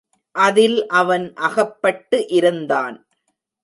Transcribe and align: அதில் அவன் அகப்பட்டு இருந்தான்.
அதில் 0.35 0.87
அவன் 0.93 1.33
அகப்பட்டு 1.33 2.27
இருந்தான். 2.29 2.97